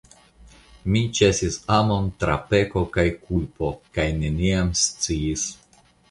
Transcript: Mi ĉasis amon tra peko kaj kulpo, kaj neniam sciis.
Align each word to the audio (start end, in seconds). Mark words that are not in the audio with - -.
Mi 0.93 1.01
ĉasis 1.17 1.57
amon 1.75 2.07
tra 2.23 2.37
peko 2.53 2.83
kaj 2.95 3.05
kulpo, 3.25 3.69
kaj 3.99 4.05
neniam 4.23 4.71
sciis. 4.85 5.45